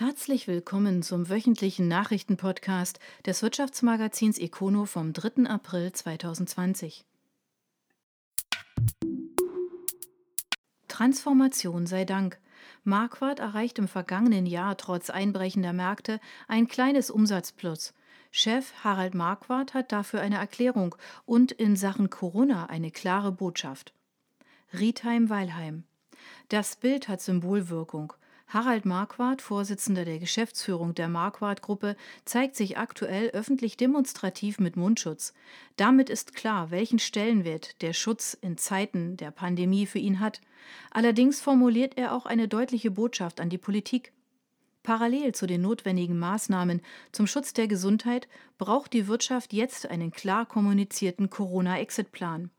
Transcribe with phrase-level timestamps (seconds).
[0.00, 5.44] Herzlich willkommen zum wöchentlichen Nachrichtenpodcast des Wirtschaftsmagazins Econo vom 3.
[5.44, 7.04] April 2020.
[10.88, 12.38] Transformation sei Dank.
[12.82, 17.92] Marquardt erreicht im vergangenen Jahr trotz einbrechender Märkte ein kleines Umsatzplus.
[18.30, 20.94] Chef Harald Marquardt hat dafür eine Erklärung
[21.26, 23.92] und in Sachen Corona eine klare Botschaft.
[24.72, 25.84] Riedheim-Weilheim.
[26.48, 28.14] Das Bild hat Symbolwirkung.
[28.52, 35.34] Harald Marquardt, Vorsitzender der Geschäftsführung der Marquardt-Gruppe, zeigt sich aktuell öffentlich demonstrativ mit Mundschutz.
[35.76, 40.40] Damit ist klar, welchen Stellenwert der Schutz in Zeiten der Pandemie für ihn hat.
[40.90, 44.12] Allerdings formuliert er auch eine deutliche Botschaft an die Politik.
[44.82, 46.80] Parallel zu den notwendigen Maßnahmen
[47.12, 48.26] zum Schutz der Gesundheit
[48.58, 52.50] braucht die Wirtschaft jetzt einen klar kommunizierten Corona-Exit-Plan.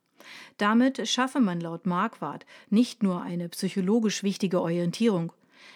[0.57, 5.33] Damit schaffe man laut Marquardt nicht nur eine psychologisch wichtige Orientierung.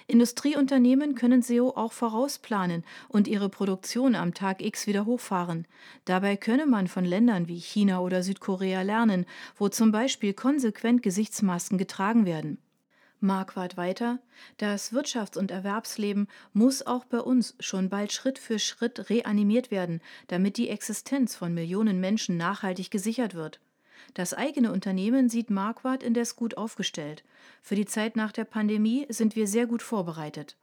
[0.07, 5.67] Industrieunternehmen können SEO auch vorausplanen und ihre Produktion am Tag X wieder hochfahren.
[6.05, 9.25] Dabei könne man von Ländern wie China oder Südkorea lernen,
[9.57, 12.57] wo zum Beispiel konsequent Gesichtsmasken getragen werden.
[13.19, 14.19] Marquardt weiter,
[14.57, 20.01] das Wirtschafts- und Erwerbsleben muss auch bei uns schon bald Schritt für Schritt reanimiert werden,
[20.27, 23.59] damit die Existenz von Millionen Menschen nachhaltig gesichert wird.
[24.13, 27.23] Das eigene Unternehmen sieht Marquardt indes gut aufgestellt.
[27.61, 30.57] Für die Zeit nach der Pandemie sind wir sehr gut vorbereitet.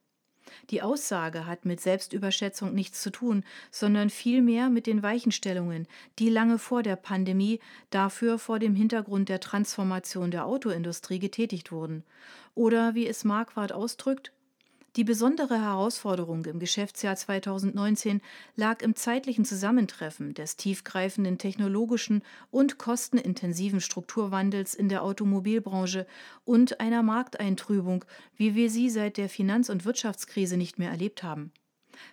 [0.70, 5.86] Die Aussage hat mit Selbstüberschätzung nichts zu tun, sondern vielmehr mit den Weichenstellungen,
[6.19, 12.05] die lange vor der Pandemie dafür vor dem Hintergrund der Transformation der Autoindustrie getätigt wurden.
[12.55, 14.33] Oder wie es Marquardt ausdrückt,
[14.97, 18.21] die besondere Herausforderung im Geschäftsjahr 2019
[18.57, 26.07] lag im zeitlichen Zusammentreffen des tiefgreifenden technologischen und kostenintensiven Strukturwandels in der Automobilbranche
[26.45, 28.05] und einer Markteintrübung,
[28.37, 31.53] wie wir sie seit der Finanz- und Wirtschaftskrise nicht mehr erlebt haben.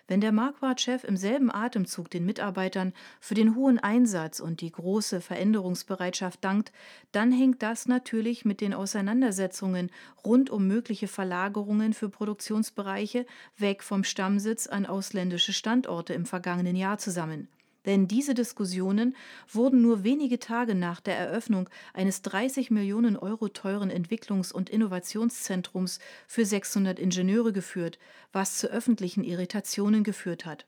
[0.08, 5.20] Wenn der Marquardt-Chef im selben Atemzug den Mitarbeitern für den hohen Einsatz und die große
[5.20, 6.72] Veränderungsbereitschaft dankt,
[7.12, 9.90] dann hängt das natürlich mit den Auseinandersetzungen
[10.24, 13.26] rund um mögliche Verlagerungen für Produktionsbereiche
[13.56, 17.48] weg vom Stammsitz an ausländische Standorte im vergangenen Jahr zusammen.
[17.86, 19.16] Denn diese Diskussionen
[19.50, 25.98] wurden nur wenige Tage nach der Eröffnung eines 30 Millionen Euro teuren Entwicklungs- und Innovationszentrums
[26.26, 27.98] für 600 Ingenieure geführt,
[28.32, 30.66] was zu öffentlichen Irritationen geführt hat.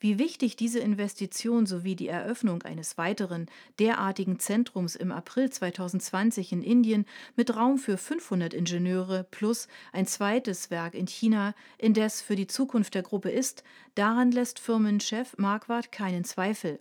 [0.00, 3.46] Wie wichtig diese Investition sowie die Eröffnung eines weiteren
[3.78, 10.70] derartigen Zentrums im April 2020 in Indien mit Raum für 500 Ingenieure plus ein zweites
[10.70, 13.64] Werk in China indes für die Zukunft der Gruppe ist,
[13.94, 16.80] daran lässt Firmenchef Marquardt keinen Zweifel.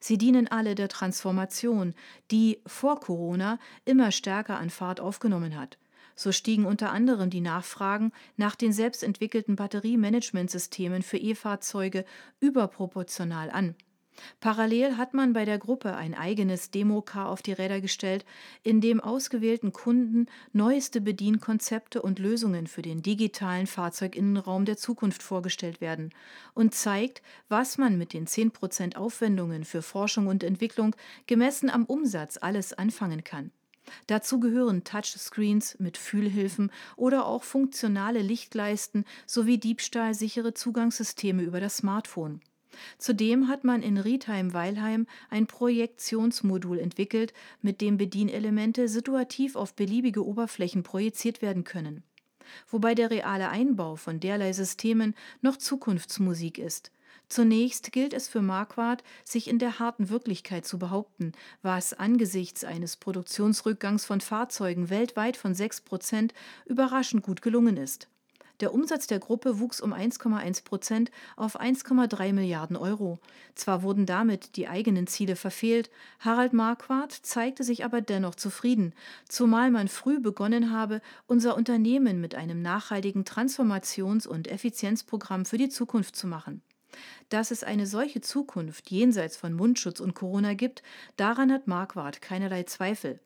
[0.00, 1.94] Sie dienen alle der Transformation,
[2.30, 5.78] die vor Corona immer stärker an Fahrt aufgenommen hat.
[6.16, 12.04] So stiegen unter anderem die Nachfragen nach den selbstentwickelten Batteriemanagementsystemen für E-Fahrzeuge
[12.40, 13.74] überproportional an.
[14.40, 18.24] Parallel hat man bei der Gruppe ein eigenes Democar auf die Räder gestellt,
[18.62, 25.80] in dem ausgewählten Kunden neueste Bedienkonzepte und Lösungen für den digitalen Fahrzeuginnenraum der Zukunft vorgestellt
[25.80, 26.10] werden
[26.54, 30.94] und zeigt, was man mit den 10% Aufwendungen für Forschung und Entwicklung
[31.26, 33.50] gemessen am Umsatz alles anfangen kann.
[34.06, 42.40] Dazu gehören Touchscreens mit Fühlhilfen oder auch funktionale Lichtleisten sowie diebstahlsichere Zugangssysteme über das Smartphone.
[42.98, 50.82] Zudem hat man in Riedheim-Weilheim ein Projektionsmodul entwickelt, mit dem Bedienelemente situativ auf beliebige Oberflächen
[50.82, 52.02] projiziert werden können.
[52.68, 56.90] Wobei der reale Einbau von derlei Systemen noch Zukunftsmusik ist.
[57.28, 61.32] Zunächst gilt es für Marquardt, sich in der harten Wirklichkeit zu behaupten,
[61.62, 66.34] was angesichts eines Produktionsrückgangs von Fahrzeugen weltweit von 6 Prozent
[66.66, 68.08] überraschend gut gelungen ist.
[68.60, 73.18] Der Umsatz der Gruppe wuchs um 1,1 Prozent auf 1,3 Milliarden Euro.
[73.56, 78.94] Zwar wurden damit die eigenen Ziele verfehlt, Harald Marquardt zeigte sich aber dennoch zufrieden,
[79.28, 85.68] zumal man früh begonnen habe, unser Unternehmen mit einem nachhaltigen Transformations- und Effizienzprogramm für die
[85.68, 86.62] Zukunft zu machen.
[87.28, 90.82] Dass es eine solche Zukunft jenseits von Mundschutz und Corona gibt,
[91.16, 93.20] daran hat Marquardt keinerlei Zweifel.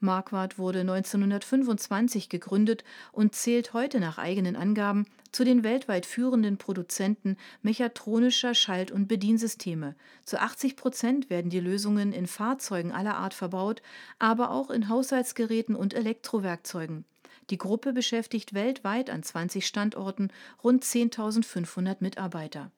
[0.00, 7.36] Marquardt wurde 1925 gegründet und zählt heute nach eigenen Angaben zu den weltweit führenden Produzenten
[7.62, 9.96] mechatronischer Schalt- und Bediensysteme.
[10.24, 13.82] Zu 80 Prozent werden die Lösungen in Fahrzeugen aller Art verbaut,
[14.18, 17.04] aber auch in Haushaltsgeräten und Elektrowerkzeugen.
[17.50, 20.30] Die Gruppe beschäftigt weltweit an 20 Standorten
[20.62, 22.70] rund 10.500 Mitarbeiter.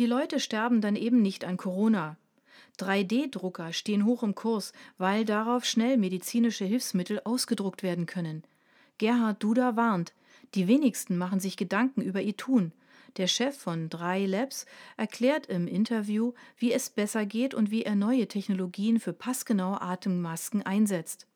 [0.00, 2.16] Die Leute sterben dann eben nicht an Corona.
[2.78, 8.42] 3D-Drucker stehen hoch im Kurs, weil darauf schnell medizinische Hilfsmittel ausgedruckt werden können.
[8.96, 10.14] Gerhard Duda warnt,
[10.54, 12.72] die wenigsten machen sich Gedanken über ihr Tun.
[13.18, 14.64] Der Chef von 3 Labs
[14.96, 20.62] erklärt im Interview, wie es besser geht und wie er neue Technologien für passgenaue Atemmasken
[20.62, 21.26] einsetzt.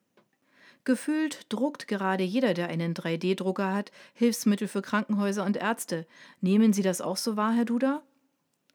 [0.85, 6.07] Gefühlt druckt gerade jeder, der einen 3D-Drucker hat, Hilfsmittel für Krankenhäuser und Ärzte.
[6.41, 8.01] Nehmen Sie das auch so wahr, Herr Duda?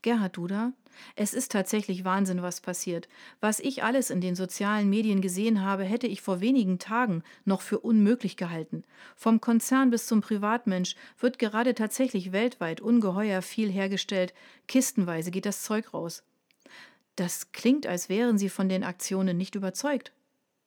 [0.03, 0.73] Gerhard Duda,
[1.17, 3.09] es ist tatsächlich Wahnsinn, was passiert.
[3.41, 7.61] Was ich alles in den sozialen Medien gesehen habe, hätte ich vor wenigen Tagen noch
[7.61, 8.85] für unmöglich gehalten.
[9.17, 14.35] Vom Konzern bis zum Privatmensch wird gerade tatsächlich weltweit ungeheuer viel hergestellt.
[14.69, 16.23] Kistenweise geht das Zeug raus.
[17.17, 20.13] Das klingt, als wären Sie von den Aktionen nicht überzeugt.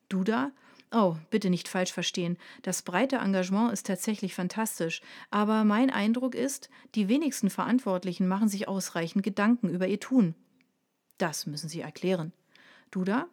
[0.10, 0.52] Duda,
[0.96, 2.38] Oh, bitte nicht falsch verstehen.
[2.62, 5.02] Das breite Engagement ist tatsächlich fantastisch.
[5.32, 10.36] Aber mein Eindruck ist, die wenigsten Verantwortlichen machen sich ausreichend Gedanken über ihr Tun.
[11.18, 12.32] Das müssen Sie erklären.
[12.92, 13.28] Duda?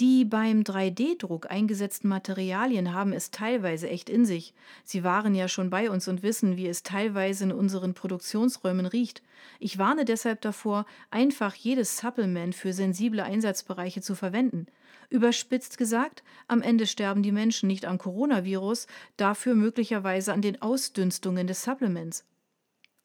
[0.00, 4.54] Die beim 3D-Druck eingesetzten Materialien haben es teilweise echt in sich.
[4.84, 9.22] Sie waren ja schon bei uns und wissen, wie es teilweise in unseren Produktionsräumen riecht.
[9.58, 14.66] Ich warne deshalb davor, einfach jedes Supplement für sensible Einsatzbereiche zu verwenden.
[15.10, 18.86] Überspitzt gesagt, am Ende sterben die Menschen nicht am Coronavirus,
[19.16, 22.24] dafür möglicherweise an den Ausdünstungen des Supplements.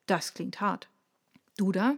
[0.06, 0.90] Das klingt hart.
[1.58, 1.96] Duda?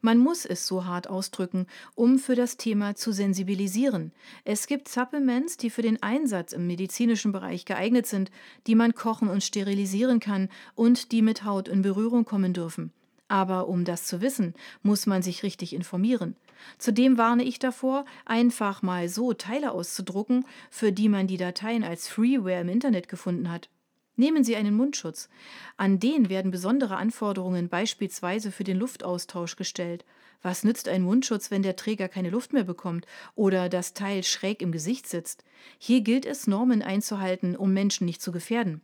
[0.00, 4.12] Man muss es so hart ausdrücken, um für das Thema zu sensibilisieren.
[4.44, 8.30] Es gibt Supplements, die für den Einsatz im medizinischen Bereich geeignet sind,
[8.66, 12.92] die man kochen und sterilisieren kann und die mit Haut in Berührung kommen dürfen.
[13.28, 16.36] Aber um das zu wissen, muss man sich richtig informieren.
[16.78, 22.08] Zudem warne ich davor, einfach mal so Teile auszudrucken, für die man die Dateien als
[22.08, 23.68] Freeware im Internet gefunden hat.
[24.16, 25.28] Nehmen Sie einen Mundschutz.
[25.76, 30.04] An den werden besondere Anforderungen beispielsweise für den Luftaustausch gestellt.
[30.42, 34.62] Was nützt ein Mundschutz, wenn der Träger keine Luft mehr bekommt oder das Teil schräg
[34.62, 35.44] im Gesicht sitzt?
[35.78, 38.80] Hier gilt es, Normen einzuhalten, um Menschen nicht zu gefährden.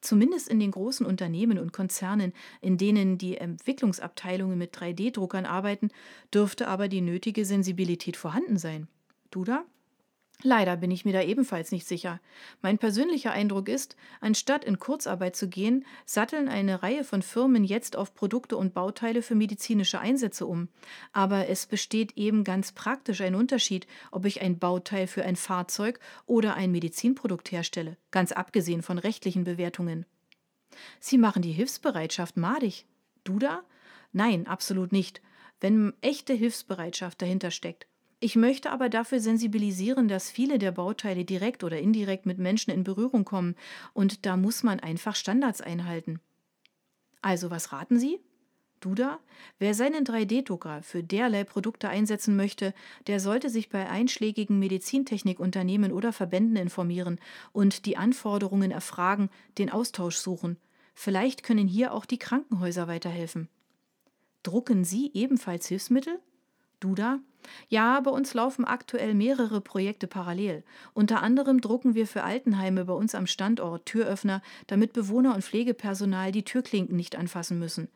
[0.00, 5.90] Zumindest in den großen Unternehmen und Konzernen, in denen die Entwicklungsabteilungen mit 3D-Druckern arbeiten,
[6.34, 8.88] dürfte aber die nötige Sensibilität vorhanden sein.
[9.30, 9.64] Du da?
[10.44, 12.20] Leider bin ich mir da ebenfalls nicht sicher.
[12.62, 17.96] Mein persönlicher Eindruck ist, anstatt in Kurzarbeit zu gehen, satteln eine Reihe von Firmen jetzt
[17.96, 20.68] auf Produkte und Bauteile für medizinische Einsätze um.
[21.12, 26.00] Aber es besteht eben ganz praktisch ein Unterschied, ob ich ein Bauteil für ein Fahrzeug
[26.26, 30.06] oder ein Medizinprodukt herstelle, ganz abgesehen von rechtlichen Bewertungen.
[30.98, 32.86] Sie machen die Hilfsbereitschaft madig.
[33.22, 33.62] Du da?
[34.12, 35.22] Nein, absolut nicht.
[35.60, 37.86] Wenn echte Hilfsbereitschaft dahinter steckt,
[38.22, 42.84] ich möchte aber dafür sensibilisieren, dass viele der Bauteile direkt oder indirekt mit Menschen in
[42.84, 43.56] Berührung kommen
[43.94, 46.20] und da muss man einfach Standards einhalten.
[47.20, 48.20] Also, was raten Sie?
[48.80, 49.20] Duda?
[49.58, 52.74] Wer seinen 3D-Drucker für derlei Produkte einsetzen möchte,
[53.06, 57.20] der sollte sich bei einschlägigen Medizintechnikunternehmen oder Verbänden informieren
[57.52, 60.58] und die Anforderungen erfragen, den Austausch suchen.
[60.94, 63.48] Vielleicht können hier auch die Krankenhäuser weiterhelfen.
[64.42, 66.18] Drucken Sie ebenfalls Hilfsmittel?
[66.82, 67.20] Duda?
[67.68, 70.62] Ja, bei uns laufen aktuell mehrere Projekte parallel.
[70.94, 76.32] Unter anderem drucken wir für Altenheime bei uns am Standort Türöffner, damit Bewohner und Pflegepersonal
[76.32, 77.88] die Türklinken nicht anfassen müssen.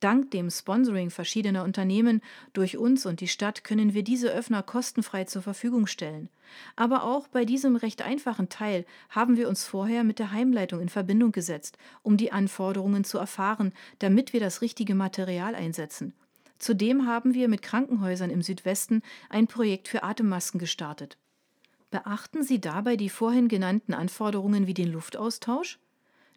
[0.00, 2.22] Dank dem Sponsoring verschiedener Unternehmen
[2.52, 6.28] durch uns und die Stadt können wir diese Öffner kostenfrei zur Verfügung stellen.
[6.74, 10.88] Aber auch bei diesem recht einfachen Teil haben wir uns vorher mit der Heimleitung in
[10.88, 16.14] Verbindung gesetzt, um die Anforderungen zu erfahren, damit wir das richtige Material einsetzen.
[16.60, 21.16] Zudem haben wir mit Krankenhäusern im Südwesten ein Projekt für Atemmasken gestartet.
[21.90, 25.80] Beachten Sie dabei die vorhin genannten Anforderungen wie den Luftaustausch?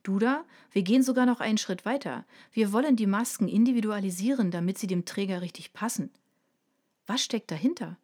[0.01, 2.25] Duda, wir gehen sogar noch einen Schritt weiter.
[2.51, 6.09] Wir wollen die Masken individualisieren, damit sie dem Träger richtig passen.
[7.05, 7.97] Was steckt dahinter?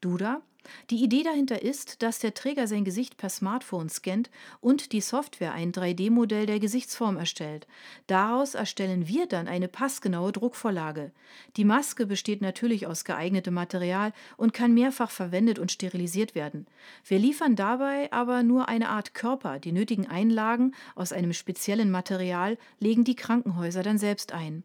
[0.00, 0.42] Duda,
[0.90, 5.52] die Idee dahinter ist, dass der Träger sein Gesicht per Smartphone scannt und die Software
[5.52, 7.66] ein 3D-Modell der Gesichtsform erstellt.
[8.06, 11.12] Daraus erstellen wir dann eine passgenaue Druckvorlage.
[11.56, 16.66] Die Maske besteht natürlich aus geeignetem Material und kann mehrfach verwendet und sterilisiert werden.
[17.04, 19.58] Wir liefern dabei aber nur eine Art Körper.
[19.58, 24.62] Die nötigen Einlagen aus einem speziellen Material legen die Krankenhäuser dann selbst ein.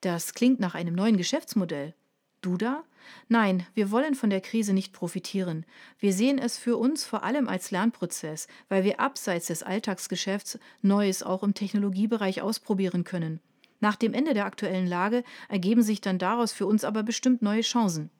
[0.00, 1.94] Das klingt nach einem neuen Geschäftsmodell.
[2.42, 2.84] Duda?
[3.28, 5.64] Nein, wir wollen von der Krise nicht profitieren.
[5.98, 11.22] Wir sehen es für uns vor allem als Lernprozess, weil wir abseits des Alltagsgeschäfts Neues
[11.22, 13.40] auch im Technologiebereich ausprobieren können.
[13.80, 17.62] Nach dem Ende der aktuellen Lage ergeben sich dann daraus für uns aber bestimmt neue
[17.62, 18.10] Chancen.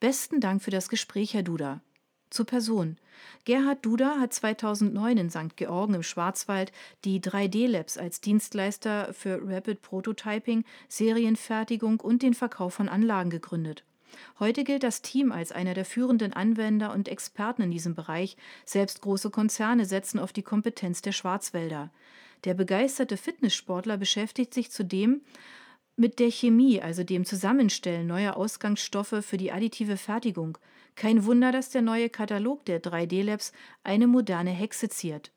[0.00, 1.80] Besten Dank für das Gespräch, Herr Duda.
[2.30, 2.96] Zur Person.
[3.44, 5.56] Gerhard Duda hat 2009 in St.
[5.56, 6.72] Georgen im Schwarzwald
[7.04, 13.84] die 3D Labs als Dienstleister für Rapid Prototyping, Serienfertigung und den Verkauf von Anlagen gegründet.
[14.38, 18.36] Heute gilt das Team als einer der führenden Anwender und Experten in diesem Bereich.
[18.64, 21.90] Selbst große Konzerne setzen auf die Kompetenz der Schwarzwälder.
[22.44, 25.20] Der begeisterte Fitnesssportler beschäftigt sich zudem
[25.96, 30.58] mit der Chemie, also dem Zusammenstellen neuer Ausgangsstoffe für die additive Fertigung.
[30.94, 33.52] Kein Wunder, dass der neue Katalog der 3D-Labs
[33.84, 35.32] eine moderne Hexe ziert.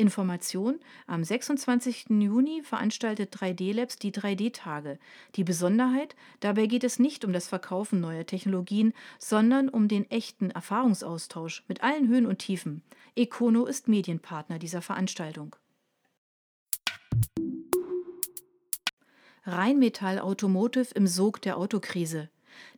[0.00, 2.06] Information: Am 26.
[2.08, 4.98] Juni veranstaltet 3D-Labs die 3D-Tage.
[5.36, 10.50] Die Besonderheit: Dabei geht es nicht um das Verkaufen neuer Technologien, sondern um den echten
[10.50, 12.82] Erfahrungsaustausch mit allen Höhen und Tiefen.
[13.14, 15.54] Econo ist Medienpartner dieser Veranstaltung.
[19.44, 22.30] Rheinmetall Automotive im Sog der Autokrise.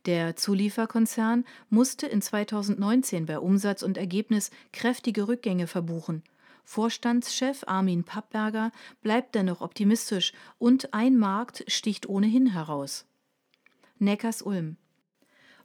[0.07, 6.23] Der Zulieferkonzern musste in 2019 bei Umsatz und Ergebnis kräftige Rückgänge verbuchen.
[6.65, 13.07] Vorstandschef Armin Pappberger bleibt dennoch optimistisch und ein Markt sticht ohnehin heraus.
[13.99, 14.77] Neckars Ulm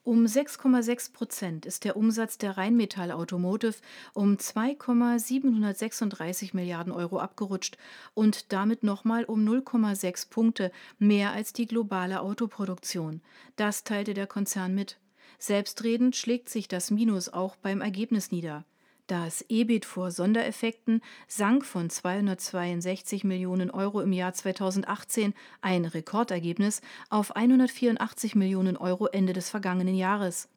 [0.08, 3.76] um 6,6 Prozent ist der Umsatz der Rheinmetall Automotive
[4.14, 7.78] um 2,736 Milliarden Euro abgerutscht
[8.14, 13.20] und damit nochmal um 0,6 Punkte mehr als die globale Autoproduktion.
[13.58, 14.98] Das teilte der Konzern mit.
[15.40, 18.64] Selbstredend schlägt sich das Minus auch beim Ergebnis nieder.
[19.08, 27.34] Das EBIT vor Sondereffekten sank von 262 Millionen Euro im Jahr 2018, ein Rekordergebnis, auf
[27.34, 30.50] 184 Millionen Euro Ende des vergangenen Jahres.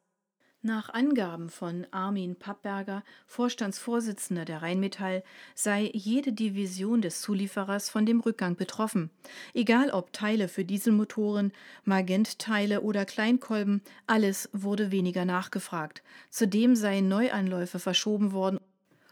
[0.63, 5.23] Nach Angaben von Armin Pappberger, Vorstandsvorsitzender der Rheinmetall,
[5.55, 9.09] sei jede Division des Zulieferers von dem Rückgang betroffen.
[9.55, 11.51] Egal ob Teile für Dieselmotoren,
[11.83, 16.03] Magentteile oder Kleinkolben, alles wurde weniger nachgefragt.
[16.29, 18.59] Zudem seien Neuanläufe verschoben worden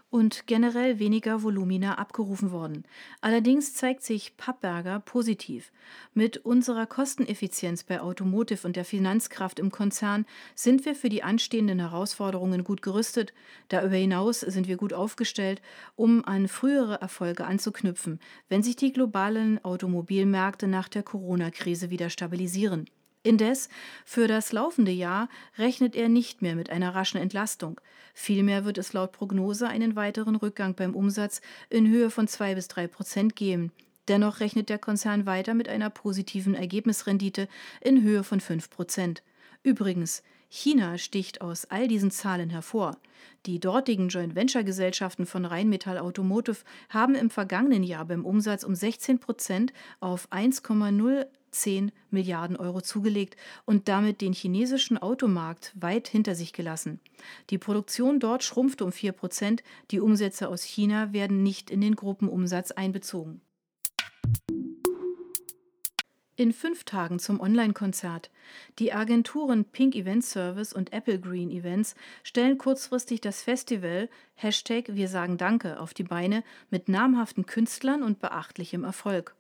[0.10, 2.84] und generell weniger Volumina abgerufen worden.
[3.22, 5.72] Allerdings zeigt sich Pappberger positiv.
[6.14, 10.26] Mit unserer Kosteneffizienz bei Automotive und der Finanzkraft im Konzern
[10.56, 13.34] sind wir für die anstehenden Herausforderungen gut gerüstet.
[13.68, 15.62] Darüber hinaus sind wir gut aufgestellt,
[15.96, 22.86] um an frühere Erfolge anzuknüpfen, wenn sich die globalen Automobilmärkte nach der Corona-Krise wieder stabilisieren.
[23.22, 23.68] Indes,
[24.06, 27.82] für das laufende Jahr rechnet er nicht mehr mit einer raschen Entlastung.
[28.14, 32.70] Vielmehr wird es laut Prognose einen weiteren Rückgang beim Umsatz in Höhe von zwei bis
[32.70, 33.74] drei Prozent geben.
[34.08, 37.48] Dennoch rechnet der Konzern weiter mit einer positiven Ergebnisrendite
[37.82, 39.22] in Höhe von fünf Prozent.
[39.64, 42.98] Übrigens, China sticht aus all diesen Zahlen hervor.
[43.46, 46.58] Die dortigen Joint Venture Gesellschaften von Rheinmetall Automotive
[46.90, 53.36] haben im vergangenen Jahr beim Umsatz um 16 Prozent auf 1,0 10 Milliarden Euro zugelegt
[53.66, 57.00] und damit den chinesischen Automarkt weit hinter sich gelassen.
[57.50, 61.96] Die Produktion dort schrumpfte um 4 Prozent, die Umsätze aus China werden nicht in den
[61.96, 63.42] Gruppenumsatz einbezogen.
[66.40, 68.32] In fünf Tagen zum Online-Konzert.
[68.80, 75.10] Die Agenturen Pink Event Service und Apple Green Events stellen kurzfristig das Festival Hashtag Wir
[75.10, 79.36] sagen Danke auf die Beine mit namhaften Künstlern und beachtlichem Erfolg.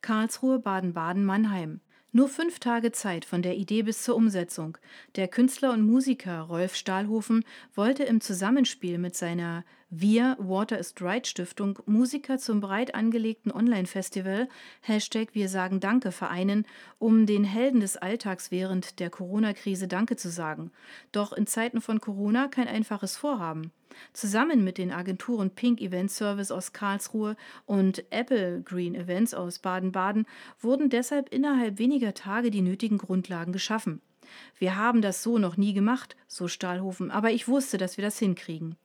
[0.00, 1.80] Karlsruhe, Baden-Baden, Mannheim.
[2.10, 4.78] Nur fünf Tage Zeit von der Idee bis zur Umsetzung.
[5.16, 11.26] Der Künstler und Musiker Rolf Stahlhofen wollte im Zusammenspiel mit seiner Wir Water is Right
[11.26, 14.48] Stiftung Musiker zum breit angelegten Online-Festival
[14.80, 16.66] Hashtag Wir sagen Danke vereinen,
[16.98, 20.72] um den Helden des Alltags während der Corona-Krise Danke zu sagen.
[21.12, 23.70] Doch in Zeiten von Corona kein einfaches Vorhaben.
[24.12, 27.36] Zusammen mit den Agenturen Pink Event Service aus Karlsruhe
[27.66, 30.26] und Apple Green Events aus Baden-Baden
[30.60, 34.00] wurden deshalb innerhalb weniger Tage die nötigen Grundlagen geschaffen.
[34.58, 38.18] Wir haben das so noch nie gemacht, so Stahlhofen, aber ich wusste, dass wir das
[38.18, 38.76] hinkriegen.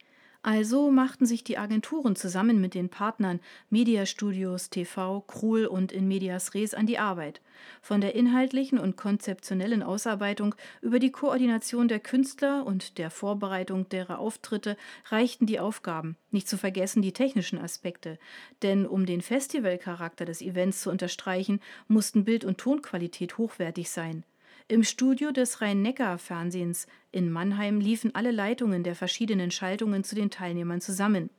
[0.45, 6.05] Also machten sich die Agenturen zusammen mit den Partnern Media Studios TV, Krul und In
[6.09, 7.39] Medias Res an die Arbeit.
[7.81, 14.19] Von der inhaltlichen und konzeptionellen Ausarbeitung über die Koordination der Künstler und der Vorbereitung derer
[14.19, 18.19] Auftritte reichten die Aufgaben, nicht zu vergessen die technischen Aspekte.
[18.63, 24.25] Denn um den Festivalcharakter des Events zu unterstreichen, mussten Bild- und Tonqualität hochwertig sein.
[24.69, 30.79] Im Studio des Rhein-Neckar-Fernsehens in Mannheim liefen alle Leitungen der verschiedenen Schaltungen zu den Teilnehmern
[30.79, 31.29] zusammen.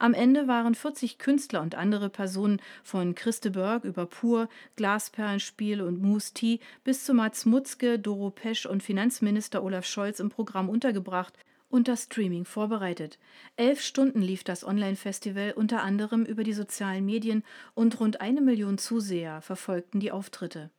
[0.00, 6.02] Am Ende waren 40 Künstler und andere Personen von Christe Berg über Pur, Glasperlenspiel und
[6.02, 11.34] Moose Tea bis zu Mats Mutzke, Doro Pesch und Finanzminister Olaf Scholz im Programm untergebracht
[11.68, 13.18] und das Streaming vorbereitet.
[13.56, 18.78] Elf Stunden lief das Online-Festival unter anderem über die sozialen Medien und rund eine Million
[18.78, 20.70] Zuseher verfolgten die Auftritte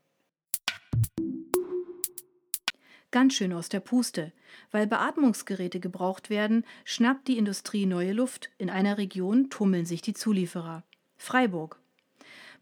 [3.15, 4.33] ganz schön aus der Puste.
[4.71, 8.49] Weil Beatmungsgeräte gebraucht werden, schnappt die Industrie neue Luft.
[8.57, 10.83] In einer Region tummeln sich die Zulieferer.
[11.15, 11.79] Freiburg.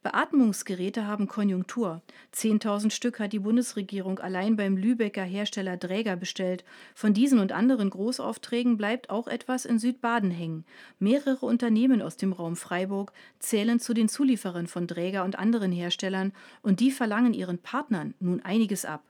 [0.04, 2.04] Beatmungsgeräte haben Konjunktur.
[2.36, 6.64] 10.000 Stück hat die Bundesregierung allein beim Lübecker Hersteller Dräger bestellt.
[6.94, 10.66] Von diesen und anderen Großaufträgen bleibt auch etwas in Südbaden hängen.
[11.00, 16.32] Mehrere Unternehmen aus dem Raum Freiburg zählen zu den Zulieferern von Dräger und anderen Herstellern
[16.62, 19.04] und die verlangen ihren Partnern nun einiges ab.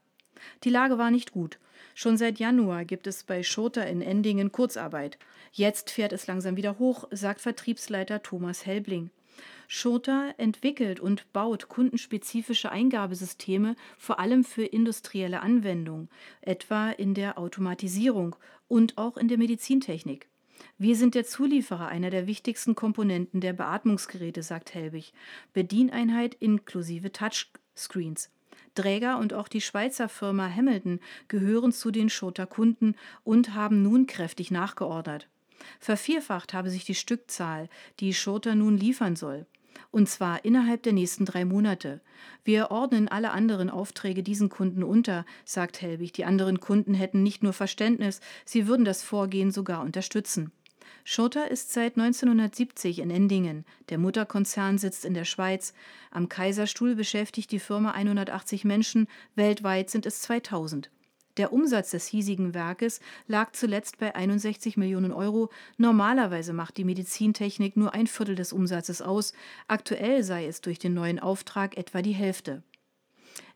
[0.64, 1.60] Die Lage war nicht gut.
[1.96, 5.18] Schon seit Januar gibt es bei Schurter in Endingen Kurzarbeit.
[5.52, 9.12] Jetzt fährt es langsam wieder hoch, sagt Vertriebsleiter Thomas Helbling.
[9.68, 16.10] Schurter entwickelt und baut kundenspezifische Eingabesysteme vor allem für industrielle Anwendungen,
[16.42, 18.36] etwa in der Automatisierung
[18.68, 20.28] und auch in der Medizintechnik.
[20.78, 25.14] Wir sind der Zulieferer einer der wichtigsten Komponenten der Beatmungsgeräte, sagt Helbig.
[25.54, 28.30] Bedieneinheit inklusive Touchscreens.
[28.74, 34.08] Dräger und auch die Schweizer Firma Hamilton gehören zu den Schurter Kunden und haben nun
[34.08, 35.28] kräftig nachgeordert.
[35.80, 39.46] Vervierfacht habe sich die Stückzahl, die Schurter nun liefern soll.
[39.92, 42.02] Und zwar innerhalb der nächsten drei Monate.
[42.44, 46.14] Wir ordnen alle anderen Aufträge diesen Kunden unter, sagt Helbig.
[46.14, 50.52] Die anderen Kunden hätten nicht nur Verständnis, sie würden das Vorgehen sogar unterstützen.
[51.06, 53.66] Schurter ist seit 1970 in Endingen.
[53.90, 55.74] Der Mutterkonzern sitzt in der Schweiz.
[56.12, 60.90] Am Kaiserstuhl beschäftigt die Firma 180 Menschen, weltweit sind es 2000.
[61.38, 65.50] Der Umsatz des hiesigen Werkes lag zuletzt bei 61 Millionen Euro.
[65.78, 69.34] Normalerweise macht die Medizintechnik nur ein Viertel des Umsatzes aus.
[69.68, 72.64] Aktuell sei es durch den neuen Auftrag etwa die Hälfte.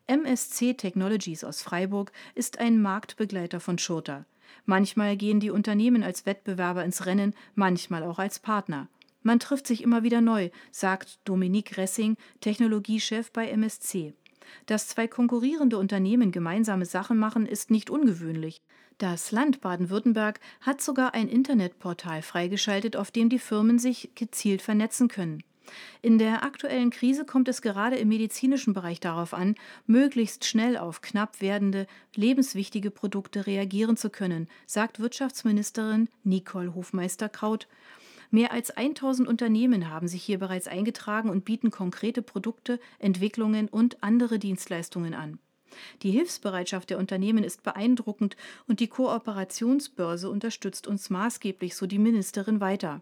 [0.06, 4.26] MSC Technologies aus Freiburg ist ein Marktbegleiter von Schurter.
[4.66, 8.88] Manchmal gehen die Unternehmen als Wettbewerber ins Rennen, manchmal auch als Partner.
[9.22, 14.14] Man trifft sich immer wieder neu, sagt Dominique Ressing, Technologiechef bei MSC.
[14.66, 18.62] Dass zwei konkurrierende Unternehmen gemeinsame Sachen machen, ist nicht ungewöhnlich.
[18.98, 25.08] Das Land Baden-Württemberg hat sogar ein Internetportal freigeschaltet, auf dem die Firmen sich gezielt vernetzen
[25.08, 25.42] können.
[26.02, 29.54] In der aktuellen Krise kommt es gerade im medizinischen Bereich darauf an,
[29.86, 37.68] möglichst schnell auf knapp werdende, lebenswichtige Produkte reagieren zu können, sagt Wirtschaftsministerin Nicole Hofmeister-Kraut.
[38.30, 44.02] Mehr als 1000 Unternehmen haben sich hier bereits eingetragen und bieten konkrete Produkte, Entwicklungen und
[44.02, 45.38] andere Dienstleistungen an.
[46.02, 52.60] Die Hilfsbereitschaft der Unternehmen ist beeindruckend und die Kooperationsbörse unterstützt uns maßgeblich, so die Ministerin
[52.60, 53.00] weiter.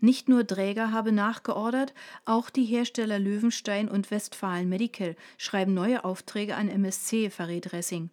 [0.00, 6.54] Nicht nur Dräger habe nachgeordert, auch die Hersteller Löwenstein und Westfalen Medical schreiben neue Aufträge
[6.54, 8.10] an MSC, verrät Ressing.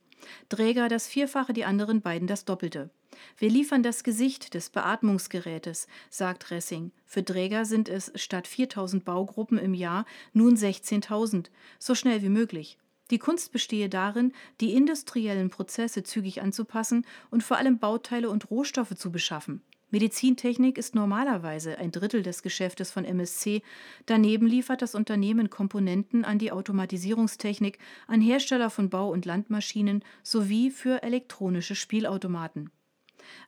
[0.47, 2.89] Dräger das Vierfache, die anderen beiden das Doppelte.
[3.37, 6.91] Wir liefern das Gesicht des Beatmungsgerätes, sagt Ressing.
[7.05, 11.47] Für Träger sind es statt 4000 Baugruppen im Jahr nun 16.000,
[11.79, 12.77] so schnell wie möglich.
[13.11, 18.95] Die Kunst bestehe darin, die industriellen Prozesse zügig anzupassen und vor allem Bauteile und Rohstoffe
[18.95, 19.61] zu beschaffen.
[19.93, 23.61] Medizintechnik ist normalerweise ein Drittel des Geschäftes von MSC.
[24.07, 27.77] Daneben liefert das Unternehmen Komponenten an die Automatisierungstechnik,
[28.07, 32.71] an Hersteller von Bau- und Landmaschinen sowie für elektronische Spielautomaten.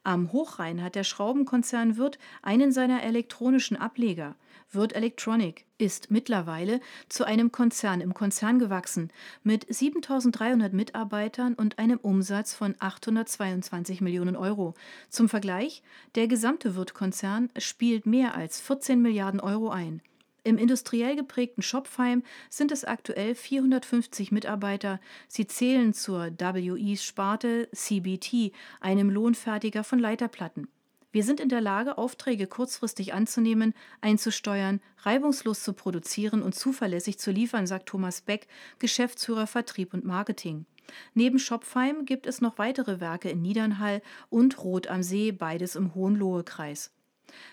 [0.04, 4.36] Am Hochrhein hat der Schraubenkonzern Wirth einen seiner elektronischen Ableger.
[4.72, 9.12] Wirth Electronic ist mittlerweile zu einem Konzern im Konzern gewachsen
[9.44, 14.74] mit 7300 Mitarbeitern und einem Umsatz von 822 Millionen Euro.
[15.10, 15.84] Zum Vergleich,
[16.16, 20.02] der gesamte Wirth-Konzern spielt mehr als 14 Milliarden Euro ein.
[20.46, 25.00] Im industriell geprägten Schopfheim sind es aktuell 450 Mitarbeiter.
[25.28, 30.68] Sie zählen zur WE-Sparte CBT, einem Lohnfertiger von Leiterplatten.
[31.12, 37.32] Wir sind in der Lage, Aufträge kurzfristig anzunehmen, einzusteuern, reibungslos zu produzieren und zuverlässig zu
[37.32, 40.68] liefern, sagt Thomas Beck, Geschäftsführer Vertrieb und Marketing.
[41.16, 45.96] Neben Schopfheim gibt es noch weitere Werke in Niedernhall und Rot am See, beides im
[45.96, 46.92] Hohenlohe-Kreis.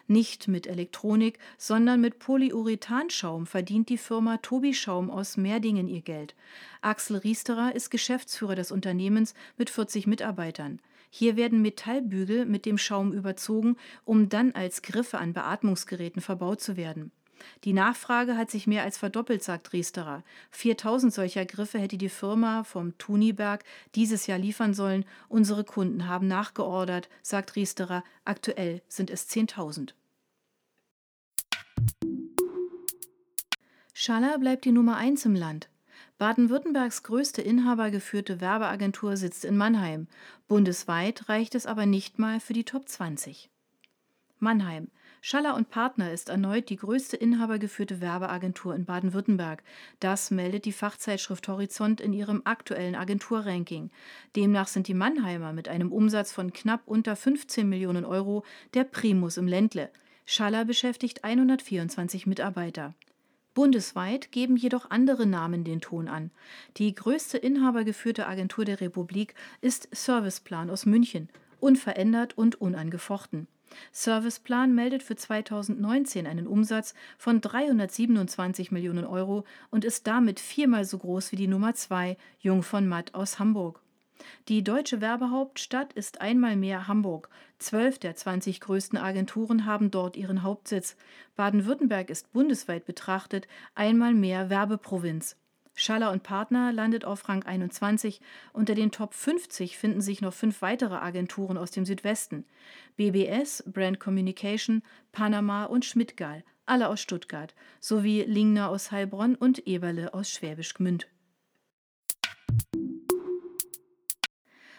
[0.07, 6.35] Nicht mit Elektronik, sondern mit Polyurethanschaum verdient die Firma Tobi Schaum aus Merdingen ihr Geld.
[6.81, 10.81] Axel Riesterer ist Geschäftsführer des Unternehmens mit 40 Mitarbeitern.
[11.11, 16.77] Hier werden Metallbügel mit dem Schaum überzogen, um dann als Griffe an Beatmungsgeräten verbaut zu
[16.77, 17.13] werden.
[17.65, 20.23] Die Nachfrage hat sich mehr als verdoppelt, sagt Riesterer.
[20.51, 25.05] 4000 solcher Griffe hätte die Firma vom Tuniberg dieses Jahr liefern sollen.
[25.29, 28.05] Unsere Kunden haben nachgeordert, sagt Riesterer.
[28.25, 29.95] Aktuell sind es 10.000.
[33.95, 35.69] Schaller bleibt die Nummer 1 im Land.
[36.19, 40.07] Baden-Württembergs größte inhabergeführte Werbeagentur sitzt in Mannheim.
[40.49, 43.51] Bundesweit reicht es aber nicht mal für die Top 20.
[44.39, 44.89] Mannheim.
[45.25, 49.63] Schaller und Partner ist erneut die größte inhabergeführte Werbeagentur in Baden-Württemberg.
[50.01, 53.93] Das meldet die Fachzeitschrift Horizont in ihrem aktuellen Agenturranking.
[54.35, 59.37] Demnach sind die Mannheimer mit einem Umsatz von knapp unter 15 Millionen Euro der Primus
[59.37, 59.91] im Ländle.
[60.27, 62.93] Schaller beschäftigt 124 Mitarbeiter.
[63.55, 66.33] Bundesweit geben jedoch andere Namen den Ton an.
[66.79, 71.29] Die größte inhabergeführte Agentur der Republik ist Serviceplan aus München,
[71.61, 73.47] unverändert und unangefochten.
[73.93, 80.99] Serviceplan meldet für 2019 einen Umsatz von 327 Millionen Euro und ist damit viermal so
[80.99, 83.81] groß wie die Nummer 2, Jung von Matt aus Hamburg.
[84.49, 87.29] Die deutsche Werbehauptstadt ist einmal mehr Hamburg.
[87.59, 90.97] Zwölf der 20 größten Agenturen haben dort ihren Hauptsitz.
[91.37, 95.37] Baden-Württemberg ist bundesweit betrachtet einmal mehr Werbeprovinz.
[95.75, 98.21] Schaller und Partner landet auf Rang 21.
[98.53, 102.45] Unter den Top 50 finden sich noch fünf weitere Agenturen aus dem Südwesten.
[102.97, 104.83] BBS, Brand Communication,
[105.13, 111.09] Panama und Schmidtgal, alle aus Stuttgart, sowie Lingner aus Heilbronn und Eberle aus Schwäbisch Gmünd.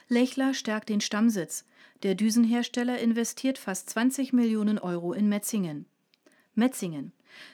[0.10, 1.65] Lechler stärkt den Stammsitz.
[2.03, 5.88] Der Düsenhersteller investiert fast 20 Millionen Euro in Metzingen.
[6.53, 7.13] Metzingen.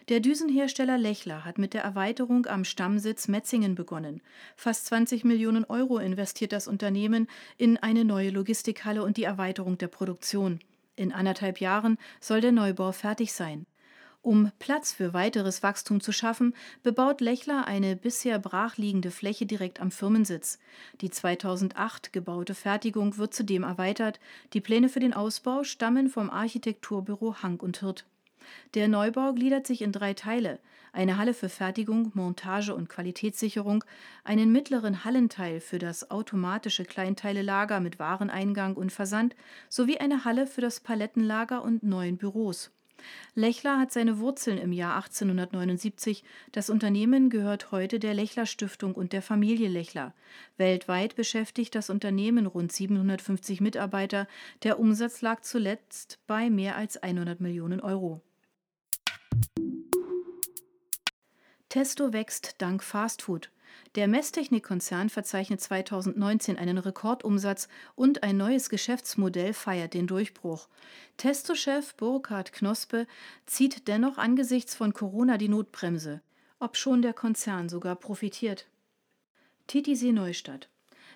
[0.09, 4.21] Der Düsenhersteller Lechler hat mit der Erweiterung am Stammsitz Metzingen begonnen.
[4.55, 9.87] Fast 20 Millionen Euro investiert das Unternehmen in eine neue Logistikhalle und die Erweiterung der
[9.87, 10.59] Produktion.
[10.95, 13.65] In anderthalb Jahren soll der Neubau fertig sein.
[14.21, 19.91] Um Platz für weiteres Wachstum zu schaffen, bebaut Lechler eine bisher brachliegende Fläche direkt am
[19.91, 20.59] Firmensitz.
[20.99, 24.19] Die 2008 gebaute Fertigung wird zudem erweitert.
[24.51, 28.05] Die Pläne für den Ausbau stammen vom Architekturbüro Hank und Hirt.
[28.73, 30.59] Der Neubau gliedert sich in drei Teile:
[30.91, 33.83] eine Halle für Fertigung, Montage und Qualitätssicherung,
[34.23, 39.35] einen mittleren Hallenteil für das automatische Kleinteilelager mit Wareneingang und Versand
[39.69, 42.71] sowie eine Halle für das Palettenlager und neun Büros.
[43.35, 46.23] Lechler hat seine Wurzeln im Jahr 1879.
[46.51, 50.13] Das Unternehmen gehört heute der Lechler Stiftung und der Familie Lechler.
[50.57, 54.27] Weltweit beschäftigt das Unternehmen rund 750 Mitarbeiter.
[54.63, 58.21] Der Umsatz lag zuletzt bei mehr als 100 Millionen Euro.
[61.69, 63.51] Testo wächst dank Fastfood.
[63.95, 70.67] Der Messtechnikkonzern verzeichnet 2019 einen Rekordumsatz und ein neues Geschäftsmodell feiert den Durchbruch.
[71.17, 73.07] Testo-Chef Burkhard Knospe
[73.45, 76.21] zieht dennoch angesichts von Corona die Notbremse,
[76.59, 78.67] obschon der Konzern sogar profitiert.
[79.67, 80.69] Titisee Neustadt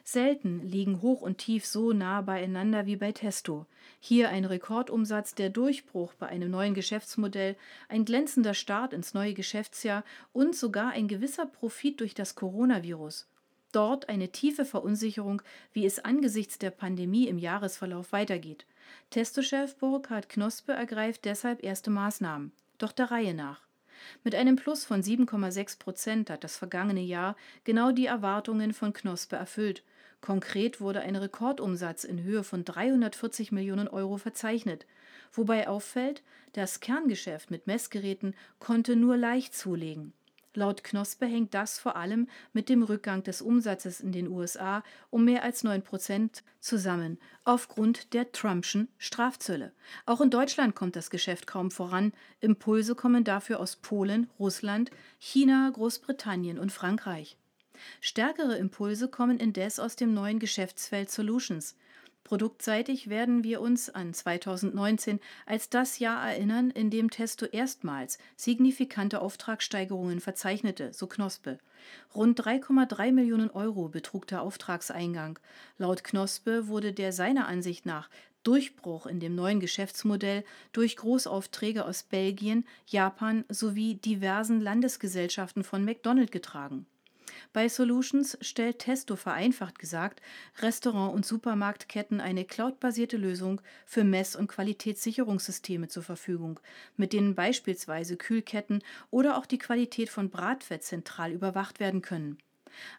[0.06, 3.66] Selten liegen Hoch und Tief so nah beieinander wie bei Testo.
[4.02, 7.56] Hier ein Rekordumsatz, der Durchbruch bei einem neuen Geschäftsmodell,
[7.88, 13.28] ein glänzender Start ins neue Geschäftsjahr und sogar ein gewisser Profit durch das Coronavirus.
[13.72, 18.66] Dort eine tiefe Verunsicherung, wie es angesichts der Pandemie im Jahresverlauf weitergeht.
[19.10, 22.52] Testo-Chef Burkhard Knospe ergreift deshalb erste Maßnahmen.
[22.78, 23.62] Doch der Reihe nach.
[24.24, 29.38] Mit einem Plus von 7,6 Prozent hat das vergangene Jahr genau die Erwartungen von Knospe
[29.38, 29.82] erfüllt.
[30.23, 34.86] Konkret wurde ein Rekordumsatz in Höhe von 340 Millionen Euro verzeichnet,
[35.33, 40.13] wobei auffällt, das Kerngeschäft mit Messgeräten konnte nur leicht zulegen.
[40.53, 45.25] Laut Knospe hängt das vor allem mit dem Rückgang des Umsatzes in den USA um
[45.25, 49.73] mehr als 9 Prozent zusammen, aufgrund der Trumpschen Strafzölle.
[50.05, 52.13] Auch in Deutschland kommt das Geschäft kaum voran.
[52.39, 57.36] Impulse kommen dafür aus Polen, Russland, China, Großbritannien und Frankreich.
[58.02, 61.76] Stärkere Impulse kommen indes aus dem neuen Geschäftsfeld Solutions.
[62.24, 69.22] Produktseitig werden wir uns an 2019 als das Jahr erinnern, in dem Testo erstmals signifikante
[69.22, 71.60] Auftragssteigerungen verzeichnete, so Knospe.
[72.15, 75.38] Rund 3,3 Millionen Euro betrug der Auftragseingang.
[75.78, 78.10] Laut Knospe wurde der seiner Ansicht nach
[78.43, 86.32] Durchbruch in dem neuen Geschäftsmodell durch Großaufträge aus Belgien, Japan sowie diversen Landesgesellschaften von McDonald
[86.32, 86.86] getragen.
[87.53, 90.21] Bei Solutions stellt Testo vereinfacht gesagt
[90.62, 96.59] Restaurant- und Supermarktketten eine cloudbasierte Lösung für Mess- und Qualitätssicherungssysteme zur Verfügung,
[96.97, 102.38] mit denen beispielsweise Kühlketten oder auch die Qualität von Bratfett zentral überwacht werden können.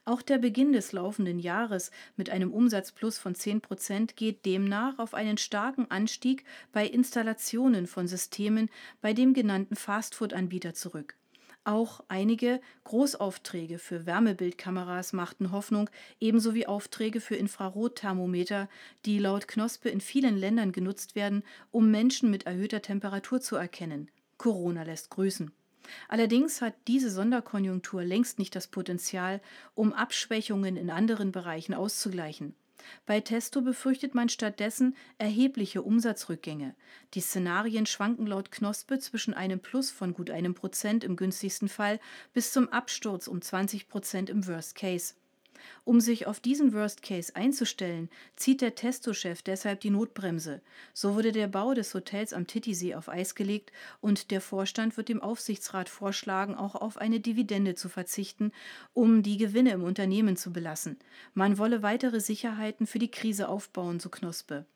[0.05, 5.15] Auch der Beginn des laufenden Jahres mit einem Umsatzplus von 10 Prozent geht demnach auf
[5.15, 11.17] einen starken Anstieg bei Installationen von Systemen bei dem genannten Fastfood-Anbieter zurück.
[11.67, 15.89] Auch einige Großaufträge für Wärmebildkameras machten Hoffnung,
[16.21, 18.69] ebenso wie Aufträge für Infrarotthermometer,
[19.07, 24.11] die laut Knospe in vielen Ländern genutzt werden, um Menschen mit erhöhter Temperatur zu erkennen.
[24.37, 25.53] Corona lässt grüßen.
[26.09, 29.41] Allerdings hat diese Sonderkonjunktur längst nicht das Potenzial,
[29.75, 32.55] um Abschwächungen in anderen Bereichen auszugleichen.
[33.07, 36.75] Bei Testo befürchtet man stattdessen erhebliche Umsatzrückgänge.
[37.15, 42.01] Die Szenarien schwanken laut Knospe zwischen einem Plus von gut einem Prozent im günstigsten Fall
[42.33, 45.15] bis zum Absturz um 20 Prozent im Worst Case.
[45.85, 50.61] Um sich auf diesen Worst Case einzustellen, zieht der Testo-Chef deshalb die Notbremse.
[50.93, 55.09] So wurde der Bau des Hotels am Titisee auf Eis gelegt und der Vorstand wird
[55.09, 58.53] dem Aufsichtsrat vorschlagen, auch auf eine Dividende zu verzichten,
[58.93, 60.99] um die Gewinne im Unternehmen zu belassen.
[61.35, 64.67] Man wolle weitere Sicherheiten für die Krise aufbauen, so Knospe.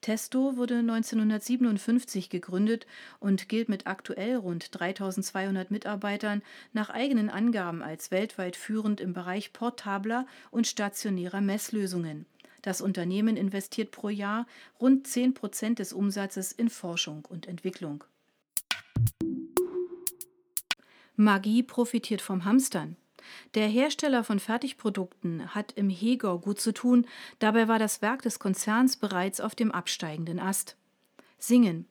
[0.00, 2.86] Testo wurde 1957 gegründet
[3.20, 9.52] und gilt mit aktuell rund 3200 Mitarbeitern nach eigenen Angaben als weltweit führend im Bereich
[9.52, 12.26] portabler und stationärer Messlösungen.
[12.62, 14.46] Das Unternehmen investiert pro Jahr
[14.80, 18.04] rund 10 Prozent des Umsatzes in Forschung und Entwicklung.
[21.16, 22.96] Magie profitiert vom Hamstern.
[23.54, 27.06] Der Hersteller von Fertigprodukten hat im Hegau gut zu tun,
[27.38, 30.76] dabei war das Werk des Konzerns bereits auf dem absteigenden Ast.
[31.38, 31.86] Singen.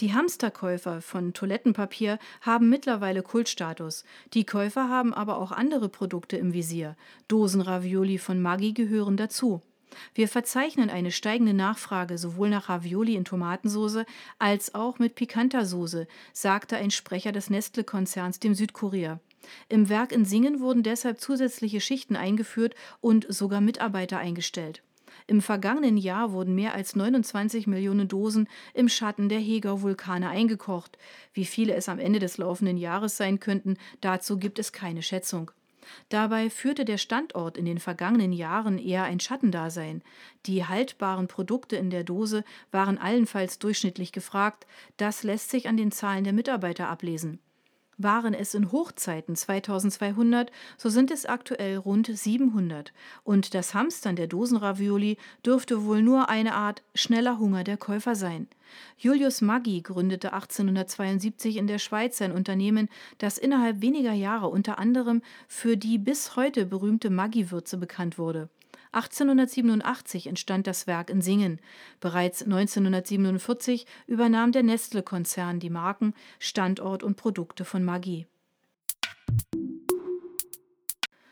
[0.00, 4.04] Die Hamsterkäufer von Toilettenpapier haben mittlerweile Kultstatus.
[4.34, 6.96] Die Käufer haben aber auch andere Produkte im Visier.
[7.28, 9.62] Dosenravioli von Maggi gehören dazu.
[10.14, 14.04] Wir verzeichnen eine steigende Nachfrage sowohl nach Ravioli in Tomatensauce
[14.38, 19.20] als auch mit pikanter Soße, sagte ein Sprecher des Nestle-Konzerns dem Südkurier.
[19.68, 24.82] Im Werk in Singen wurden deshalb zusätzliche Schichten eingeführt und sogar Mitarbeiter eingestellt.
[25.26, 30.98] Im vergangenen Jahr wurden mehr als 29 Millionen Dosen im Schatten der Hegau-Vulkane eingekocht.
[31.32, 35.50] Wie viele es am Ende des laufenden Jahres sein könnten, dazu gibt es keine Schätzung.
[36.08, 40.02] Dabei führte der Standort in den vergangenen Jahren eher ein Schattendasein.
[40.46, 44.66] Die haltbaren Produkte in der Dose waren allenfalls durchschnittlich gefragt.
[44.96, 47.40] Das lässt sich an den Zahlen der Mitarbeiter ablesen.
[48.02, 52.94] Waren es in Hochzeiten 2200, so sind es aktuell rund 700.
[53.24, 58.48] Und das Hamstern der Dosenravioli dürfte wohl nur eine Art schneller Hunger der Käufer sein.
[58.96, 65.20] Julius Maggi gründete 1872 in der Schweiz ein Unternehmen, das innerhalb weniger Jahre unter anderem
[65.46, 68.48] für die bis heute berühmte Maggi-Würze bekannt wurde.
[68.92, 71.60] 1887 entstand das Werk in Singen.
[72.00, 78.26] Bereits 1947 übernahm der Nestle-Konzern die Marken, Standort und Produkte von Maggi.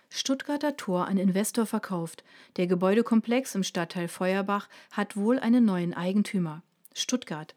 [0.09, 2.25] Stuttgarter Tor an Investor verkauft.
[2.57, 6.63] Der Gebäudekomplex im Stadtteil Feuerbach hat wohl einen neuen Eigentümer.
[6.95, 7.55] Stuttgart.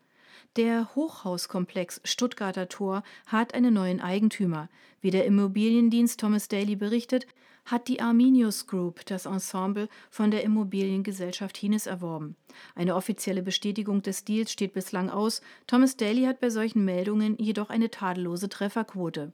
[0.57, 4.69] Der Hochhauskomplex Stuttgarter Tor hat einen neuen Eigentümer.
[4.99, 7.25] Wie der Immobiliendienst Thomas Daly berichtet,
[7.65, 12.35] hat die Arminius Group das Ensemble von der Immobiliengesellschaft Hines erworben.
[12.75, 15.41] Eine offizielle Bestätigung des Deals steht bislang aus.
[15.67, 19.33] Thomas Daly hat bei solchen Meldungen jedoch eine tadellose Trefferquote.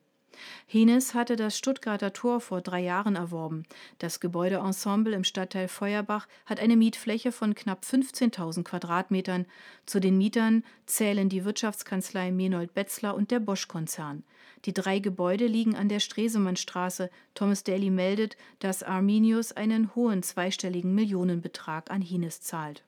[0.66, 3.64] Hines hatte das Stuttgarter Tor vor drei Jahren erworben.
[4.00, 9.46] Das Gebäudeensemble im Stadtteil Feuerbach hat eine Mietfläche von knapp 15.000 Quadratmetern.
[9.86, 14.24] Zu den Mietern zählen die Wirtschaftskanzlei Menold Betzler und der Bosch-Konzern.
[14.66, 17.10] Die drei Gebäude liegen an der Stresemannstraße.
[17.36, 22.84] Thomas Daly meldet, dass Arminius einen hohen zweistelligen Millionenbetrag an Hines zahlt.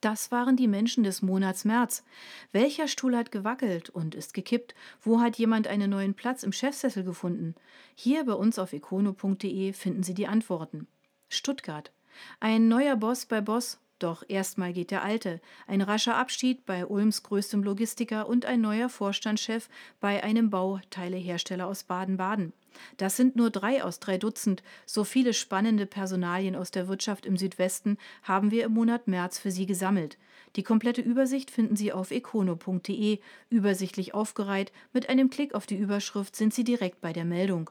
[0.00, 2.04] Das waren die Menschen des Monats März.
[2.52, 4.74] Welcher Stuhl hat gewackelt und ist gekippt?
[5.02, 7.54] Wo hat jemand einen neuen Platz im Chefsessel gefunden?
[7.94, 10.86] Hier bei uns auf econo.de finden Sie die Antworten.
[11.28, 11.92] Stuttgart.
[12.40, 15.40] Ein neuer Boss bei Boss doch erstmal geht der alte.
[15.66, 19.68] Ein rascher Abschied bei Ulms größtem Logistiker und ein neuer Vorstandschef
[20.00, 22.52] bei einem Bauteilehersteller aus Baden-Baden.
[22.96, 24.62] Das sind nur drei aus drei Dutzend.
[24.86, 29.50] So viele spannende Personalien aus der Wirtschaft im Südwesten haben wir im Monat März für
[29.50, 30.18] Sie gesammelt.
[30.56, 34.72] Die komplette Übersicht finden Sie auf econo.de, übersichtlich aufgereiht.
[34.92, 37.70] Mit einem Klick auf die Überschrift sind Sie direkt bei der Meldung.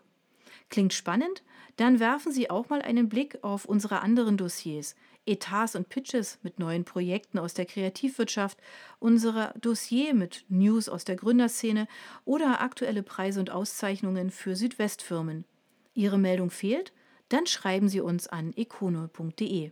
[0.69, 1.43] Klingt spannend?
[1.77, 4.95] Dann werfen Sie auch mal einen Blick auf unsere anderen Dossiers.
[5.25, 8.57] Etats und Pitches mit neuen Projekten aus der Kreativwirtschaft,
[8.99, 11.87] unser Dossier mit News aus der Gründerszene
[12.25, 15.45] oder aktuelle Preise und Auszeichnungen für Südwestfirmen.
[15.93, 16.93] Ihre Meldung fehlt?
[17.29, 19.71] Dann schreiben Sie uns an econo.de.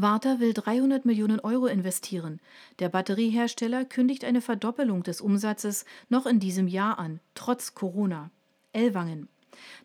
[0.00, 2.40] Warta will 300 Millionen Euro investieren.
[2.78, 8.30] Der Batteriehersteller kündigt eine Verdoppelung des Umsatzes noch in diesem Jahr an, trotz Corona.
[8.72, 9.28] Ellwangen.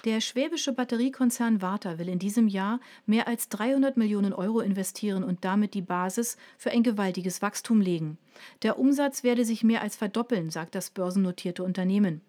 [0.06, 5.46] Der schwäbische Batteriekonzern Warta will in diesem Jahr mehr als 300 Millionen Euro investieren und
[5.46, 8.18] damit die Basis für ein gewaltiges Wachstum legen.
[8.62, 12.22] Der Umsatz werde sich mehr als verdoppeln, sagt das börsennotierte Unternehmen.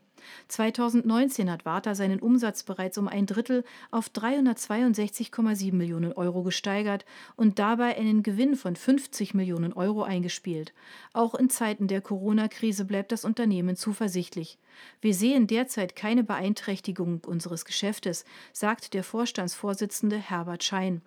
[0.48, 7.04] 2019 hat Warta seinen Umsatz bereits um ein Drittel auf 362,7 Millionen Euro gesteigert
[7.36, 10.72] und dabei einen Gewinn von 50 Millionen Euro eingespielt.
[11.12, 14.58] Auch in Zeiten der Corona-Krise bleibt das Unternehmen zuversichtlich.
[15.00, 21.02] Wir sehen derzeit keine Beeinträchtigung unseres Geschäftes, sagt der Vorstandsvorsitzende Herbert Schein.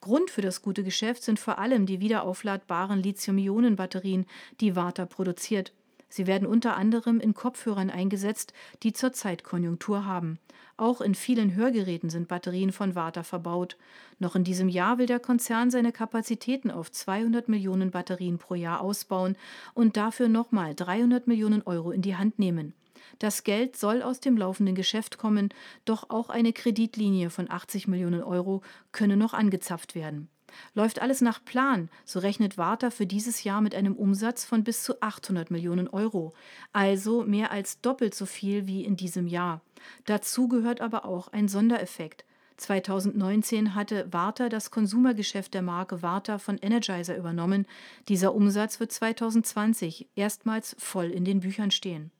[0.00, 4.26] Grund für das gute Geschäft sind vor allem die wiederaufladbaren Lithium-Ionen-Batterien,
[4.60, 5.72] die Warta produziert.
[6.16, 10.38] Sie werden unter anderem in Kopfhörern eingesetzt, die zurzeit Konjunktur haben.
[10.78, 13.76] Auch in vielen Hörgeräten sind Batterien von Warta verbaut.
[14.18, 18.80] Noch in diesem Jahr will der Konzern seine Kapazitäten auf 200 Millionen Batterien pro Jahr
[18.80, 19.36] ausbauen
[19.74, 22.72] und dafür nochmal 300 Millionen Euro in die Hand nehmen.
[23.18, 25.50] Das Geld soll aus dem laufenden Geschäft kommen,
[25.84, 30.30] doch auch eine Kreditlinie von 80 Millionen Euro könne noch angezapft werden.
[30.74, 34.82] Läuft alles nach Plan, so rechnet Warta für dieses Jahr mit einem Umsatz von bis
[34.82, 36.32] zu 800 Millionen Euro,
[36.72, 39.60] also mehr als doppelt so viel wie in diesem Jahr.
[40.04, 42.24] Dazu gehört aber auch ein Sondereffekt.
[42.56, 47.66] 2019 hatte Warta das Konsumergeschäft der Marke Warta von Energizer übernommen.
[48.08, 52.10] Dieser Umsatz wird 2020 erstmals voll in den Büchern stehen.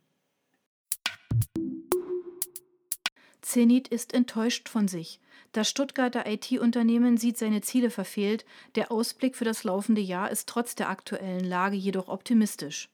[3.41, 5.21] Zenit ist enttäuscht von sich.
[5.57, 8.45] Das Stuttgarter IT-Unternehmen sieht seine Ziele verfehlt.
[8.75, 12.91] Der Ausblick für das laufende Jahr ist trotz der aktuellen Lage jedoch optimistisch.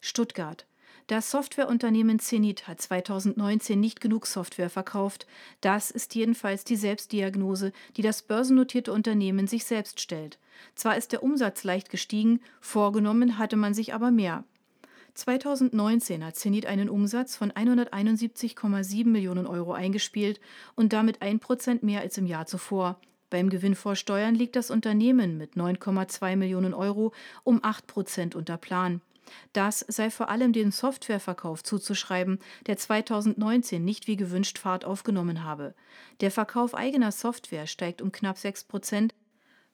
[0.00, 0.64] Stuttgart.
[1.08, 5.26] Das Softwareunternehmen Zenit hat 2019 nicht genug Software verkauft.
[5.60, 10.38] Das ist jedenfalls die Selbstdiagnose, die das börsennotierte Unternehmen sich selbst stellt.
[10.74, 14.44] Zwar ist der Umsatz leicht gestiegen, vorgenommen hatte man sich aber mehr.
[15.18, 20.40] 2019 hat Zenit einen Umsatz von 171,7 Millionen Euro eingespielt
[20.76, 23.00] und damit 1 Prozent mehr als im Jahr zuvor.
[23.28, 28.56] Beim Gewinn vor Steuern liegt das Unternehmen mit 9,2 Millionen Euro um 8 Prozent unter
[28.58, 29.00] Plan.
[29.52, 35.74] Das sei vor allem dem Softwareverkauf zuzuschreiben, der 2019 nicht wie gewünscht Fahrt aufgenommen habe.
[36.20, 39.14] Der Verkauf eigener Software steigt um knapp 6 Prozent,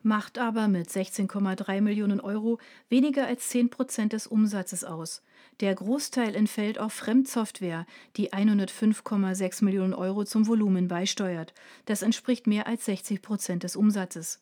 [0.04, 5.22] macht aber mit 16,3 Millionen Euro weniger als 10 Prozent des Umsatzes aus.
[5.60, 7.86] Der Großteil entfällt auf Fremdsoftware,
[8.16, 11.54] die 105,6 Millionen Euro zum Volumen beisteuert.
[11.84, 14.40] Das entspricht mehr als 60 Prozent des Umsatzes.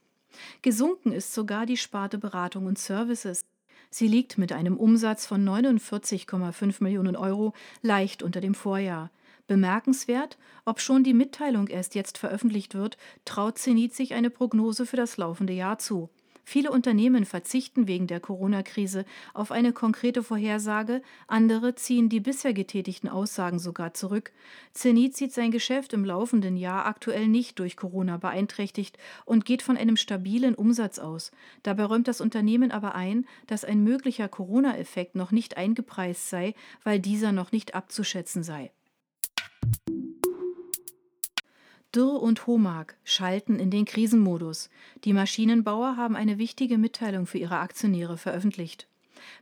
[0.63, 3.45] Gesunken ist sogar die Sparte Beratung und Services.
[3.91, 9.11] Sie liegt mit einem Umsatz von 49,5 Millionen Euro leicht unter dem Vorjahr.
[9.47, 12.97] Bemerkenswert, ob schon die Mitteilung erst jetzt veröffentlicht wird,
[13.27, 16.09] traut Zenit sich eine Prognose für das laufende Jahr zu.
[16.45, 23.09] Viele Unternehmen verzichten wegen der Corona-Krise auf eine konkrete Vorhersage, andere ziehen die bisher getätigten
[23.09, 24.33] Aussagen sogar zurück.
[24.73, 29.77] Zenit sieht sein Geschäft im laufenden Jahr aktuell nicht durch Corona beeinträchtigt und geht von
[29.77, 31.31] einem stabilen Umsatz aus.
[31.63, 36.99] Dabei räumt das Unternehmen aber ein, dass ein möglicher Corona-Effekt noch nicht eingepreist sei, weil
[36.99, 38.73] dieser noch nicht abzuschätzen sei.
[41.95, 44.71] Dürr und Homag schalten in den Krisenmodus.
[45.05, 48.89] Die Maschinenbauer haben eine wichtige Mitteilung für ihre Aktionäre veröffentlicht.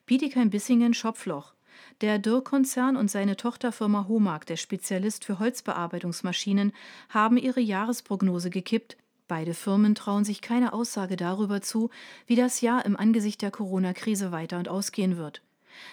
[0.07, 1.55] Bietigheim-Bissingen Schopfloch.
[2.01, 6.73] Der Dürr-Konzern und seine Tochterfirma Homag, der Spezialist für Holzbearbeitungsmaschinen,
[7.09, 8.97] haben ihre Jahresprognose gekippt.
[9.29, 11.91] Beide Firmen trauen sich keine Aussage darüber zu,
[12.27, 15.41] wie das Jahr im Angesicht der Corona-Krise weiter und ausgehen wird.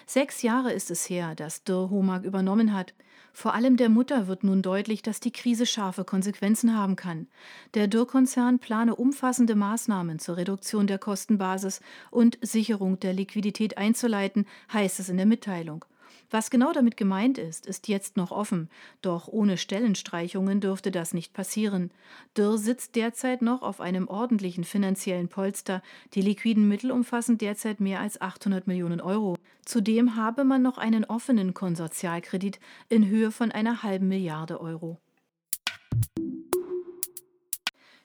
[0.06, 2.94] Sechs Jahre ist es her, dass Dürr Homag übernommen hat.
[3.32, 7.28] Vor allem der Mutter wird nun deutlich, dass die Krise scharfe Konsequenzen haben kann.
[7.74, 14.98] Der Dürr-Konzern plane umfassende Maßnahmen zur Reduktion der Kostenbasis und Sicherung der Liquidität einzuleiten, heißt
[14.98, 15.84] es in der Mitteilung.
[16.30, 18.68] Was genau damit gemeint ist, ist jetzt noch offen,
[19.00, 21.90] doch ohne Stellenstreichungen dürfte das nicht passieren.
[22.36, 25.82] Dürr sitzt derzeit noch auf einem ordentlichen finanziellen Polster.
[26.12, 29.38] Die liquiden Mittel umfassen derzeit mehr als 800 Millionen Euro.
[29.64, 32.60] Zudem habe man noch einen offenen Konsortialkredit
[32.90, 34.98] in Höhe von einer halben Milliarde Euro.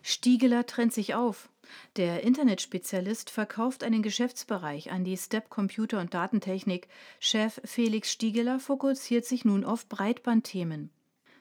[0.02, 1.50] Stiegeler trennt sich auf.
[1.96, 6.88] Der Internetspezialist verkauft einen Geschäftsbereich an die Step Computer und Datentechnik.
[7.20, 10.90] Chef Felix Stiegeler fokussiert sich nun auf Breitbandthemen.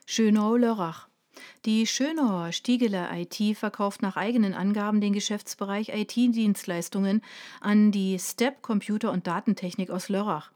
[0.05, 1.07] Schönau-Lörrach.
[1.65, 7.21] Die Schönauer Stiegeler IT verkauft nach eigenen Angaben den Geschäftsbereich IT-Dienstleistungen
[7.59, 10.51] an die Step Computer und Datentechnik aus Lörrach.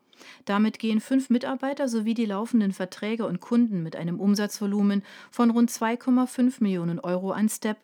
[0.45, 5.71] Damit gehen fünf Mitarbeiter sowie die laufenden Verträge und Kunden mit einem Umsatzvolumen von rund
[5.71, 7.77] 2,5 Millionen Euro an Step.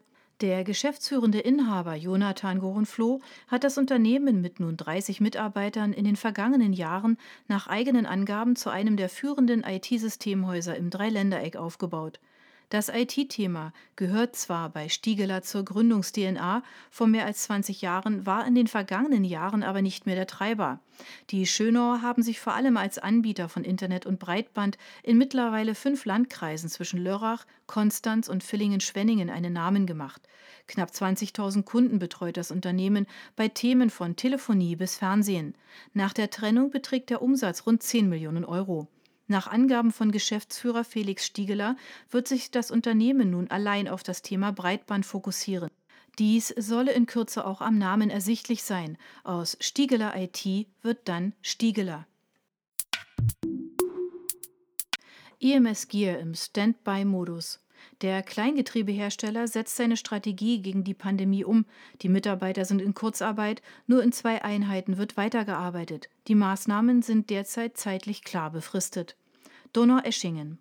[0.44, 6.74] Der geschäftsführende Inhaber Jonathan Gorenfloh hat das Unternehmen mit nun 30 Mitarbeitern in den vergangenen
[6.74, 12.20] Jahren nach eigenen Angaben zu einem der führenden IT-Systemhäuser im Dreiländereck aufgebaut.
[12.74, 18.56] Das IT-Thema gehört zwar bei Stiegeler zur Gründungs-DNA vor mehr als 20 Jahren, war in
[18.56, 20.80] den vergangenen Jahren aber nicht mehr der Treiber.
[21.30, 26.06] Die Schönauer haben sich vor allem als Anbieter von Internet und Breitband in mittlerweile fünf
[26.06, 30.24] Landkreisen zwischen Lörrach, Konstanz und Villingen-Schwenningen einen Namen gemacht.
[30.68, 35.54] Knapp 20.000 Kunden betreut das Unternehmen bei Themen von Telefonie bis Fernsehen.
[35.94, 38.88] Nach der Trennung beträgt der Umsatz rund 10 Millionen Euro.
[39.28, 41.78] Nach Angaben von Geschäftsführer Felix Stiegeler
[42.10, 45.70] wird sich das Unternehmen nun allein auf das Thema Breitband fokussieren.
[46.20, 48.98] Dies solle in Kürze auch am Namen ersichtlich sein.
[49.24, 52.06] Aus Stiegeler IT wird dann Stiegeler.
[55.40, 57.63] EMS Gear im Standby-Modus.
[58.02, 61.66] Der Kleingetriebehersteller setzt seine Strategie gegen die Pandemie um.
[62.02, 66.10] Die Mitarbeiter sind in Kurzarbeit, nur in zwei Einheiten wird weitergearbeitet.
[66.28, 69.16] Die Maßnahmen sind derzeit zeitlich klar befristet.
[69.74, 70.60] Donau-Eschingen.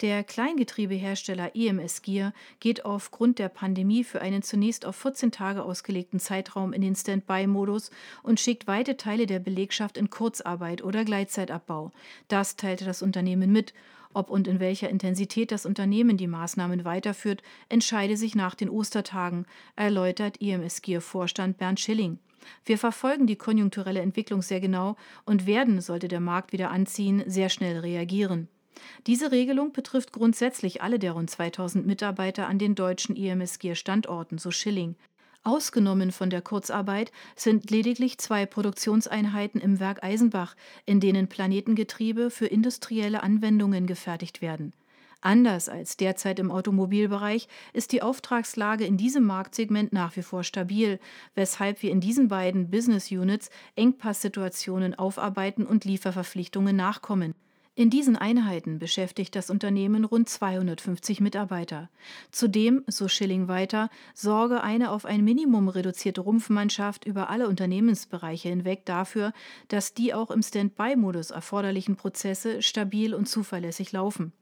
[0.00, 6.18] Der Kleingetriebehersteller EMS Gear geht aufgrund der Pandemie für einen zunächst auf 14 Tage ausgelegten
[6.18, 7.90] Zeitraum in den Standby-Modus
[8.22, 11.90] und schickt weite Teile der Belegschaft in Kurzarbeit oder Gleitzeit-Abbau.
[12.28, 13.74] Das teilte das Unternehmen mit.
[14.12, 19.46] Ob und in welcher Intensität das Unternehmen die Maßnahmen weiterführt, entscheide sich nach den Ostertagen,
[19.76, 22.18] erläutert EMS Gear Vorstand Bernd Schilling.
[22.64, 27.50] Wir verfolgen die konjunkturelle Entwicklung sehr genau und werden, sollte der Markt wieder anziehen, sehr
[27.50, 28.48] schnell reagieren.
[29.06, 34.96] Diese Regelung betrifft grundsätzlich alle der rund 2000 Mitarbeiter an den deutschen EMSG-Standorten, so Schilling.
[35.42, 42.46] Ausgenommen von der Kurzarbeit sind lediglich zwei Produktionseinheiten im Werk Eisenbach, in denen Planetengetriebe für
[42.46, 44.74] industrielle Anwendungen gefertigt werden.
[45.22, 50.98] Anders als derzeit im Automobilbereich ist die Auftragslage in diesem Marktsegment nach wie vor stabil,
[51.34, 57.34] weshalb wir in diesen beiden Business Units Engpasssituationen aufarbeiten und Lieferverpflichtungen nachkommen.
[57.80, 61.88] In diesen Einheiten beschäftigt das Unternehmen rund 250 Mitarbeiter.
[62.30, 68.84] Zudem, so Schilling weiter, sorge eine auf ein Minimum reduzierte Rumpfmannschaft über alle Unternehmensbereiche hinweg
[68.84, 69.32] dafür,
[69.68, 74.34] dass die auch im Standby-Modus erforderlichen Prozesse stabil und zuverlässig laufen.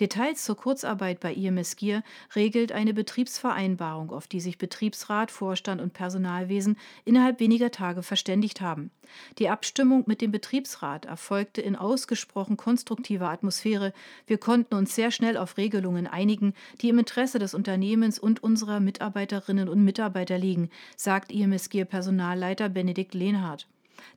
[0.00, 2.02] Details zur Kurzarbeit bei IMS Gier
[2.34, 8.90] regelt eine Betriebsvereinbarung, auf die sich Betriebsrat, Vorstand und Personalwesen innerhalb weniger Tage verständigt haben.
[9.38, 13.92] Die Abstimmung mit dem Betriebsrat erfolgte in ausgesprochen konstruktiver Atmosphäre.
[14.26, 18.80] Wir konnten uns sehr schnell auf Regelungen einigen, die im Interesse des Unternehmens und unserer
[18.80, 23.66] Mitarbeiterinnen und Mitarbeiter liegen, sagt IMS Gier Personalleiter Benedikt Lehnhardt.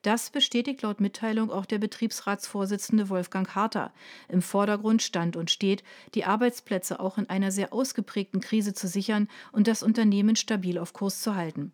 [0.01, 3.91] Das bestätigt laut Mitteilung auch der Betriebsratsvorsitzende Wolfgang Harter.
[4.29, 9.27] Im Vordergrund stand und steht, die Arbeitsplätze auch in einer sehr ausgeprägten Krise zu sichern
[9.51, 11.73] und das Unternehmen stabil auf Kurs zu halten.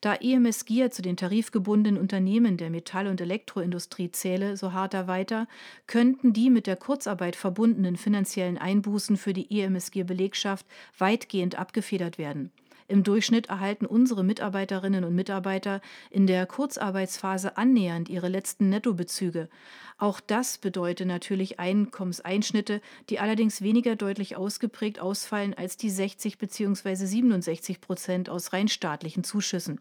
[0.00, 5.46] Da EMS Gier zu den tarifgebundenen Unternehmen der Metall- und Elektroindustrie zähle, so Harter weiter,
[5.86, 10.66] könnten die mit der Kurzarbeit verbundenen finanziellen Einbußen für die EMS Gier Belegschaft
[10.98, 12.52] weitgehend abgefedert werden.
[12.90, 15.80] Im Durchschnitt erhalten unsere Mitarbeiterinnen und Mitarbeiter
[16.10, 19.48] in der Kurzarbeitsphase annähernd ihre letzten Nettobezüge.
[19.96, 26.96] Auch das bedeutet natürlich Einkommenseinschnitte, die allerdings weniger deutlich ausgeprägt ausfallen als die 60 bzw.
[26.96, 29.80] 67 Prozent aus rein staatlichen Zuschüssen.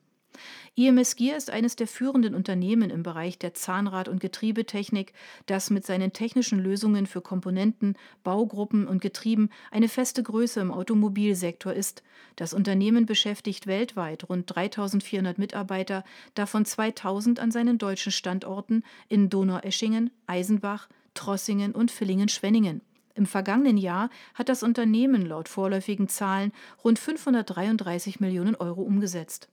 [0.76, 5.14] IMS Gear ist eines der führenden Unternehmen im Bereich der Zahnrad- und Getriebetechnik,
[5.46, 11.74] das mit seinen technischen Lösungen für Komponenten, Baugruppen und Getrieben eine feste Größe im Automobilsektor
[11.74, 12.04] ist.
[12.36, 16.06] Das Unternehmen beschäftigt weltweit rund 3400 Mitarbeiter,
[16.36, 22.82] davon 2000 an seinen deutschen Standorten in Donaueschingen, Eisenbach, Trossingen und Villingen-Schwenningen.
[23.16, 26.54] Im vergangenen Jahr hat das Unternehmen laut vorläufigen Zahlen
[26.86, 29.50] rund 533 Millionen Euro umgesetzt.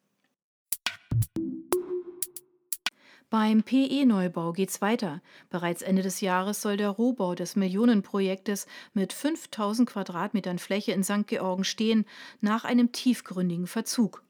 [3.28, 5.20] Beim PE-Neubau geht's weiter.
[5.50, 11.26] Bereits Ende des Jahres soll der Rohbau des Millionenprojektes mit 5000 Quadratmetern Fläche in St.
[11.26, 12.06] Georgen stehen,
[12.40, 14.22] nach einem tiefgründigen Verzug.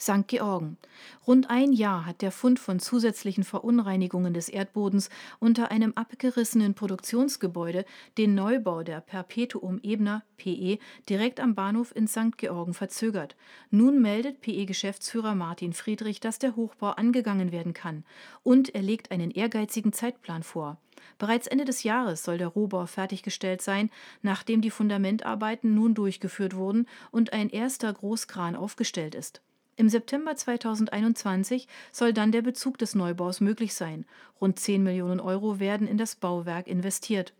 [0.00, 0.26] St.
[0.28, 0.78] Georgen.
[1.26, 7.84] Rund ein Jahr hat der Fund von zusätzlichen Verunreinigungen des Erdbodens unter einem abgerissenen Produktionsgebäude
[8.16, 10.78] den Neubau der Perpetuum Ebner PE
[11.08, 12.38] direkt am Bahnhof in St.
[12.38, 13.36] Georgen verzögert.
[13.70, 18.04] Nun meldet PE-Geschäftsführer Martin Friedrich, dass der Hochbau angegangen werden kann
[18.42, 20.78] und er legt einen ehrgeizigen Zeitplan vor.
[21.18, 23.90] Bereits Ende des Jahres soll der Rohbau fertiggestellt sein,
[24.22, 29.42] nachdem die Fundamentarbeiten nun durchgeführt wurden und ein erster Großkran aufgestellt ist.
[29.80, 34.04] Im September 2021 soll dann der Bezug des Neubaus möglich sein.
[34.38, 37.32] Rund 10 Millionen Euro werden in das Bauwerk investiert.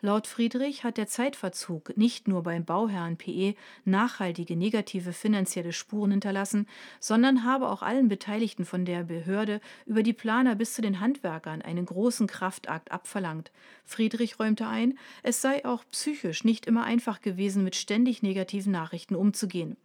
[0.00, 6.66] Laut Friedrich hat der Zeitverzug nicht nur beim Bauherrn PE nachhaltige negative finanzielle Spuren hinterlassen,
[6.98, 11.62] sondern habe auch allen Beteiligten von der Behörde über die Planer bis zu den Handwerkern
[11.62, 13.52] einen großen Kraftakt abverlangt.
[13.84, 19.14] Friedrich räumte ein, es sei auch psychisch nicht immer einfach gewesen, mit ständig negativen Nachrichten
[19.14, 19.76] umzugehen.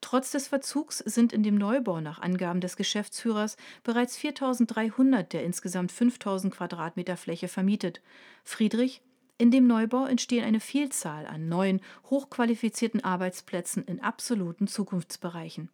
[0.00, 5.92] Trotz des Verzugs sind in dem Neubau nach Angaben des Geschäftsführers bereits 4.300 der insgesamt
[5.92, 8.00] 5.000 Quadratmeter Fläche vermietet.
[8.44, 9.02] Friedrich
[9.36, 15.70] in dem Neubau entstehen eine Vielzahl an neuen, hochqualifizierten Arbeitsplätzen in absoluten Zukunftsbereichen.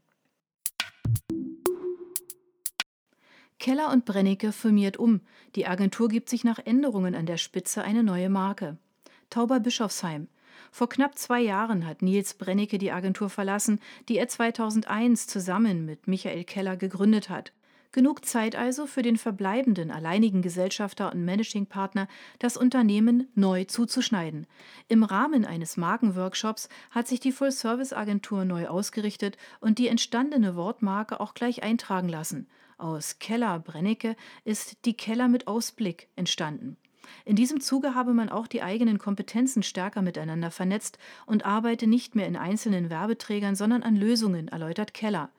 [3.59, 5.21] Keller und Brennecke firmiert um.
[5.55, 8.79] Die Agentur gibt sich nach Änderungen an der Spitze eine neue Marke.
[9.29, 10.29] Tauber Bischofsheim.
[10.71, 16.07] Vor knapp zwei Jahren hat Nils Brennecke die Agentur verlassen, die er 2001 zusammen mit
[16.07, 17.53] Michael Keller gegründet hat.
[17.93, 22.07] Genug Zeit also für den verbleibenden alleinigen Gesellschafter und Managing-Partner,
[22.39, 24.47] das Unternehmen neu zuzuschneiden.
[24.87, 31.35] Im Rahmen eines Markenworkshops hat sich die Full-Service-Agentur neu ausgerichtet und die entstandene Wortmarke auch
[31.35, 32.47] gleich eintragen lassen.
[32.79, 34.15] Aus Keller Brennecke
[34.45, 36.77] ist die Keller mit Ausblick entstanden.
[37.25, 42.15] In diesem Zuge habe man auch die eigenen Kompetenzen stärker miteinander vernetzt und arbeite nicht
[42.15, 45.31] mehr in einzelnen Werbeträgern, sondern an Lösungen, erläutert Keller.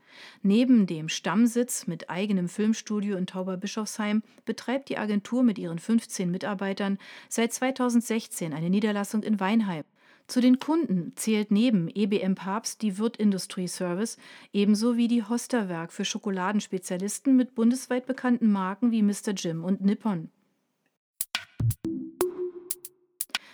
[0.42, 6.98] Neben dem Stammsitz mit eigenem Filmstudio in Tauberbischofsheim betreibt die Agentur mit ihren 15 Mitarbeitern
[7.30, 9.84] seit 2016 eine Niederlassung in Weinheim.
[10.28, 14.18] Zu den Kunden zählt neben EBM Papst die Wirt Industry Service,
[14.54, 19.32] ebenso wie die Hosterwerk für Schokoladenspezialisten mit bundesweit bekannten Marken wie Mr.
[19.36, 20.30] Jim und Nippon.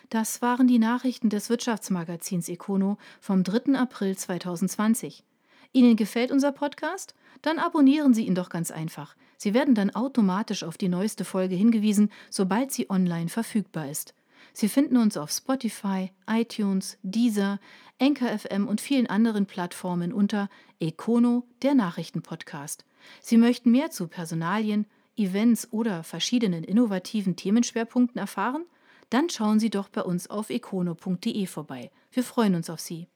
[0.10, 3.78] Das waren die Nachrichten des Wirtschaftsmagazins Econo vom 3.
[3.78, 5.26] April 2020.
[5.74, 7.14] Ihnen gefällt unser Podcast?
[7.42, 9.18] Dann abonnieren Sie ihn doch ganz einfach.
[9.36, 14.14] Sie werden dann automatisch auf die neueste Folge hingewiesen, sobald sie online verfügbar ist.
[14.54, 17.60] Sie finden uns auf Spotify, iTunes, Deezer,
[18.00, 20.50] Anchor FM und vielen anderen Plattformen unter
[20.80, 22.86] Econo, der Nachrichtenpodcast.
[23.22, 24.86] Sie möchten mehr zu Personalien,
[25.18, 28.64] Events oder verschiedenen innovativen Themenschwerpunkten erfahren?
[29.10, 31.92] Dann schauen Sie doch bei uns auf econo.de vorbei.
[32.12, 33.08] Wir freuen uns auf Sie.